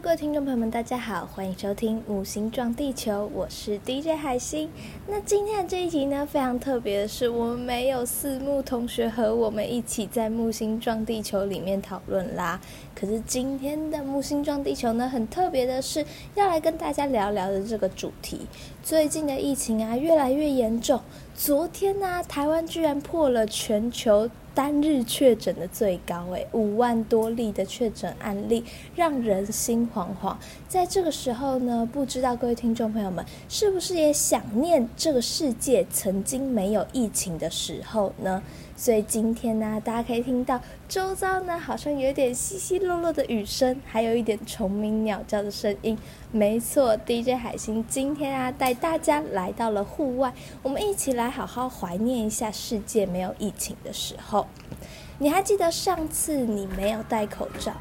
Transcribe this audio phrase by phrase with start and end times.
[0.00, 4.70] 各位听众朋友们，大家好，欢迎收听《木星撞地球》，我是 DJ 海星。
[5.08, 12.60] 那今天的这一集呢，非常特别的是，我们没有四木同学和我们一起在《木星撞地球》里面讨论啦。
[12.94, 16.06] 可是今天的《木星撞地球》呢，很特别的是，
[16.36, 18.42] 要来跟大家聊聊的这个主题。
[18.84, 21.00] 最近的疫情啊，越来越严重。
[21.38, 24.28] 昨天呢，台湾居然破了全球。
[24.54, 28.64] 单日确诊的最高，诶，五万多例的确诊案例，
[28.96, 30.34] 让人心惶惶。
[30.66, 38.42] 在这个时候呢，不知道各位听众朋友们是不是也想念这个世界曾经没有疫情的时候呢？
[38.80, 45.98] 所以今天呢，大家可以听到周遭呢好像有点稀稀落落的雨声，还有一点虫鸣鸟叫的声音。
[46.30, 50.32] 没错，DJ 海星今天啊带大家来到了户外，
[50.62, 54.46] 我们一起来好好怀念一下世界没有疫情的时候。
[55.18, 57.72] 你还记得上次你没有戴口罩，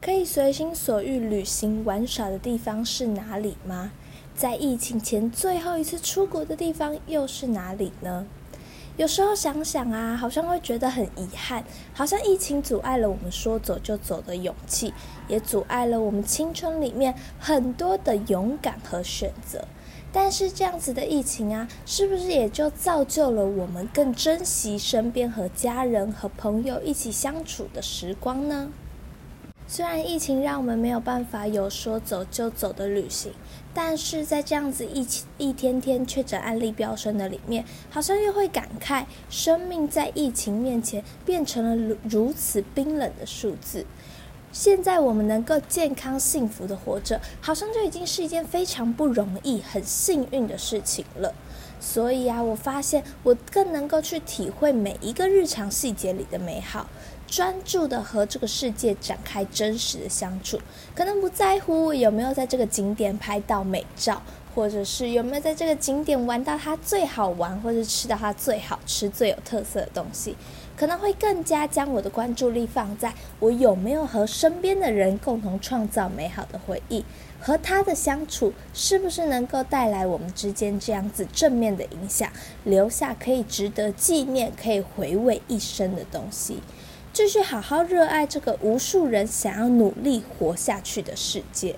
[0.00, 3.92] 可以随心所欲旅行玩耍的地方是哪里吗？
[4.34, 8.26] 在疫情前最后一次出国的地方又是哪里呢？
[9.00, 14.92] 有时候想想啊，好像会觉得很遗憾，好像疫情阻碍了我们说走就走的勇气，
[15.26, 19.66] 也阻碍了我们青春里面很多的勇敢和选择。
[20.12, 28.70] 但是这样子的疫情啊，是不是也就造就了我们更珍惜身边和家人和朋友一起相处的时光呢？
[29.72, 33.32] 虽然疫情让我们没有办法有说走就走的旅行，
[33.72, 35.06] 但是在这样子一
[35.38, 43.86] 一天天确诊案例飙升的里面，好像又会感慨，生命在疫情面前变成了如如此冰冷的数字。
[44.50, 51.32] 现在我们能够健康幸福的活着，好像就已经是一件非常不容易、很幸运的事情了。
[51.80, 56.86] 所以啊，我发现我更能够去体会每一个日常细节里的美好。
[57.26, 60.58] 专注的和这个世界展开真实的相处，
[60.96, 64.20] 可能不在乎有没有在这个景点拍到美照，
[64.52, 70.36] 或者是有没有在这个景点玩到它最好玩，或者吃到它最好吃、最有特色的东西，
[70.80, 77.04] 可能会更加将我的关注力放在我有没有和身边的人共同创造美好的回忆，
[77.38, 82.32] 和他的相处是不是能够带来我们之间这样子正面的影响，
[82.64, 86.60] 留下可以值得纪念、可以回味一生的东西。
[87.12, 91.76] 继续好好热爱这个无数人想要努力活下去的世界。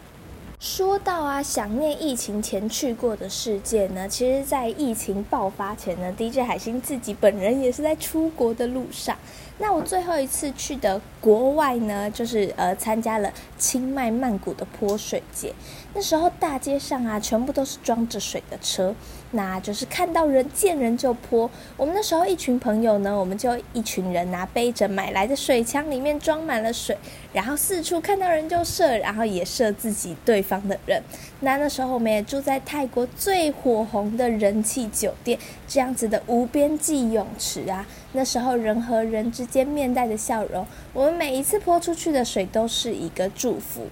[0.63, 9.19] 说到啊，想念疫情前去过的世界呢，其实，在疫情爆发前呢，DJ 海星自己本人也是在出国的路上。
[9.63, 15.55] 那我最后一次去的国外呢，就是呃参加了清迈曼谷的泼水节。
[15.95, 18.93] 那时候大街上啊，全部都是装着水的车，
[19.31, 21.49] 那就是看到人见人就泼。
[21.77, 26.99] 我们那时候一群朋友呢，我们就一群人拿背着买来的水枪，里面装满了水，
[27.33, 31.01] 然后四处看到人就射，然后也射自己对方的人。
[31.39, 37.87] 那那时候我们也住在泰国最火红的人气酒店，这样子的无边际泳池啊。
[38.15, 43.89] 那时候人和人之间面带的笑容，我们每一次泼出去的水都是一个祝福。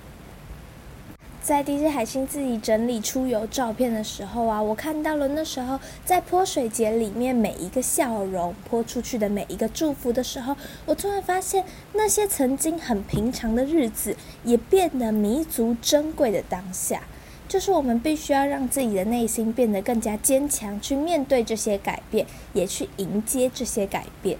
[1.42, 10.54] 在 DJ 海星自己整理出游照片的时候啊，我看到了那时候在泼水节里面每一个笑容泼出去的每一个祝福的时候，
[10.84, 11.64] 我突然发现
[11.94, 14.14] 那些曾经很平常的日子
[14.44, 17.02] 也变得弥足珍贵的当下。
[17.50, 24.38] 就是我们必须要让自己的内心变得更加坚强，去面对这些改变，也去迎接这些改变。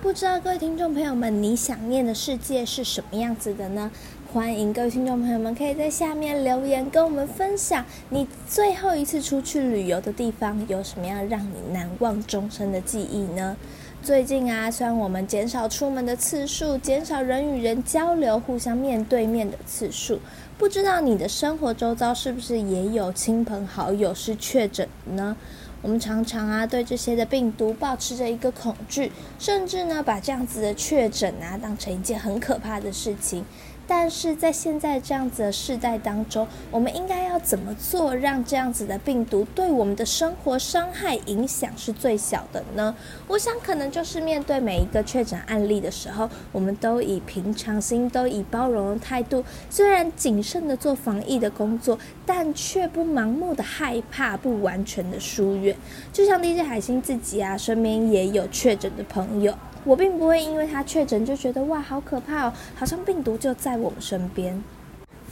[0.00, 3.90] 不知道各位听众朋友们，你想念的世界是什么样子的呢？
[4.32, 13.54] 欢迎各位听众朋友们可以在下面留言，跟我们分享你最后一次出去旅游的地方有什么样让你难忘终生的记忆呢？
[14.02, 20.18] 最近啊，虽然我们减少出门的次数，减少人与人交流、互相面对面的次数。
[20.56, 25.36] 不知道你的生活周遭是不是也有亲朋好友是确诊呢？
[25.82, 33.44] 我们常常啊对这些的病毒保持着一个恐惧，甚至呢把这样子的确诊啊当成一件很可怕的事情。
[33.90, 42.94] 但是在现在这样子的世代当中，我们应该要怎么做，让这样子的病毒对我们的生活伤害影响是最小的呢？
[43.26, 55.76] 我想可能就是面对每一个确诊案例的时候，我们都以平常心，都以包容的态度，虽然谨慎的做防疫的工作，但却不盲目的害怕，不完全的疏远。
[56.12, 59.52] 就像 DJ 海星自己啊，身边也有确诊的朋友。
[59.84, 64.62] 我并不会因为他确诊就觉得哇好可怕哦，好像病毒就在我们身边。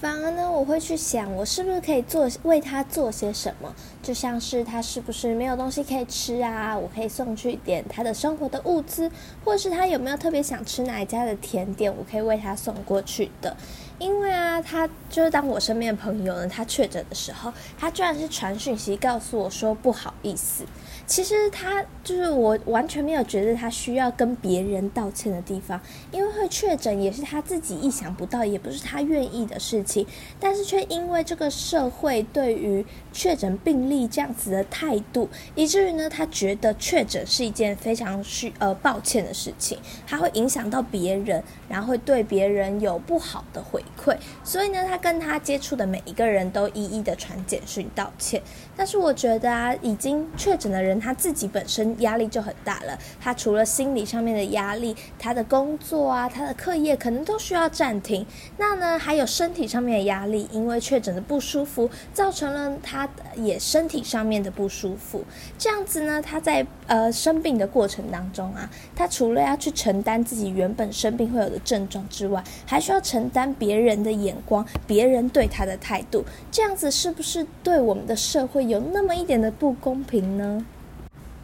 [0.00, 3.74] 反而呢，我会去想，我是不是可以做为他做些什么？
[4.00, 6.78] 就像是他是不是没有东西可以吃啊？
[6.78, 9.10] 我可以送去点他的生活的物资，
[9.44, 13.56] 或是他有没有特别想吃哪一家的甜点，我可以为他送过去的。
[13.98, 20.64] 因为啊，他就是当我身边的朋友呢，他确诊的时候，他居然是传讯息告诉我说不好意思。
[21.08, 25.80] 其实他就是我完全没有觉得他需要跟别人道歉的地方，
[26.12, 30.06] 因为会确诊也是他自己意想不到，也不是他愿意的事情，
[30.38, 44.14] 但是却因为这个社会对于确诊病例这样子的态度，以至于呢，他觉得确诊是一件非常需呃抱歉的事情，他会影响到别人，然后会对别人有不好的回馈，
[44.44, 48.42] 所以呢，他跟他接触的每一个人都一一的传简讯道歉。
[48.76, 50.97] 但是我觉得啊，已经确诊的人。
[50.98, 58.24] 他自己本身压力就很大了，他除了心理上面的压力，他的工作啊，他的课业可能都需要暂停。
[58.56, 65.24] 那呢，还有身体上面的压力，因为确诊的不舒服，造成了他也身体上面的不舒服。
[65.56, 76.24] 这样子呢，他在呃生病的过程当中啊，他除了要去承担自己原本生病会有的症状之外，还需要承担别人的眼光，别人对他的态度。
[76.50, 80.64] 这样子是不是对我们的社会有那么一点的不公平呢？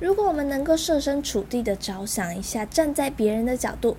[0.04, 3.96] 如果我们能够设身处地的着想一下，站在别人的角度，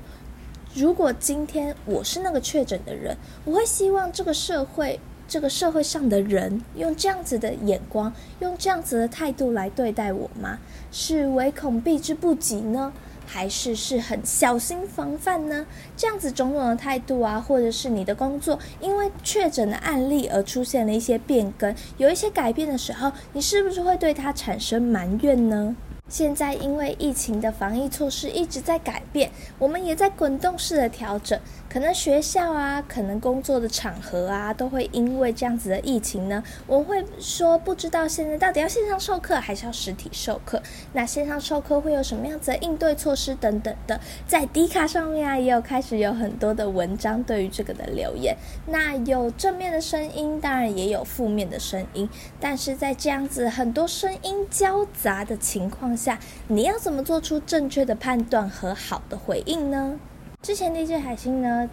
[0.75, 10.59] 如果今天我是那个确诊的人，我会希望这个社会，这个社会上的人用这样子的眼光，用这样子的态度来对待我吗？
[10.91, 12.93] 是唯恐避之不及呢，
[13.25, 15.65] 还是是很小心防范呢？
[15.97, 25.75] 这样子种种的态度啊，或者是你的工作因为确诊的案例而出现了一些变更，有一些改变的时候，你是不是会对他产生埋怨呢？
[26.07, 31.39] 现在因为疫情的防疫措施一直在改变，我们也在滚动式的调整。
[31.67, 40.61] 可能学校啊，可能工作的场合啊，都会因为这样子的疫情呢，我会说不知道现在到底要线上授课还是要实体授课。
[40.93, 48.37] 那线上授课会有什么样子的应对措施等等的，在迪卡上面啊，也有开始有很多的文章对于这个的留言。
[48.67, 52.07] 那有正面的声音，当然也有负面的声音。
[52.39, 59.99] 但是在这样子很多声音交杂的情况下，你要怎么做出正确的判断和好的回应呢？
[60.41, 61.69] 之前那只海星呢，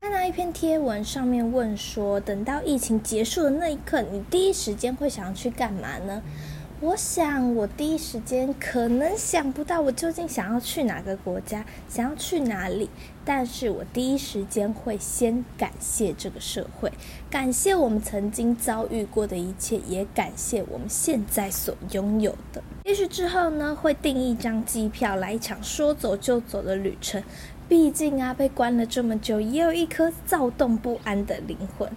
[0.00, 6.22] 看到一篇贴文，上面问说，等到疫情结束的那一刻，你第一时间会想要去干嘛呢？
[6.82, 12.90] 我想，我第一时间可能想不到我究竟想要去哪个国家，想要去哪里。
[13.24, 16.90] 但是我第一时间会先感谢这个社会，
[17.30, 22.60] 感谢我们曾经遭遇过的一切，也感谢我们现在所拥有的。
[22.82, 27.22] 也许之后呢，会订一张机票来一场说走就走的旅程。
[27.68, 31.88] 毕竟啊，被关了这么久，也有一颗躁动不安的灵魂。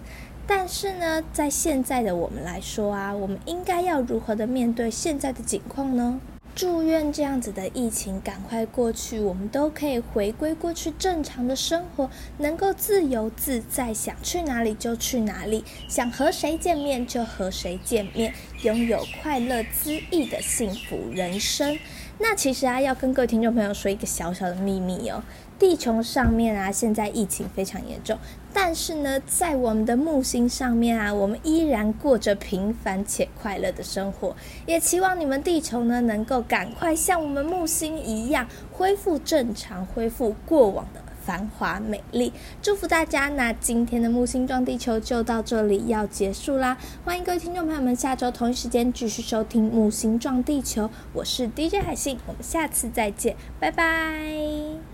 [0.46, 6.20] 但是呢，在现在的我们来说啊，我们应该要如何的面对现在的境况呢？
[6.54, 12.08] 祝愿这样子的疫情赶快过去，我们都可以回归过去正常的生活，
[12.38, 18.32] 能够自由自在，想去哪里就去哪里，想和谁见面就和谁见面，
[18.62, 21.78] 拥有快乐恣意的幸福人生。
[22.18, 25.22] 那其实啊，要跟各位听众朋友说一个小小的秘密哦。
[25.58, 28.18] 地球上面啊，现在疫情非常严重，
[28.58, 34.34] 但是呢，在我们的木星上面啊，我们依然过着平凡且快乐的生活。
[34.64, 42.32] 也期望你们地球呢，能够赶快像我们木星一样恢复正常，恢复过往的繁华美丽。
[42.62, 43.28] 祝福大家！
[43.28, 46.78] 那今天的木星撞地球就到这里要结束啦。
[47.04, 54.85] 欢迎各位听众朋友们下周同一时间继续收听木星撞地球，我是 DJ 海信，我们下次再见，拜拜。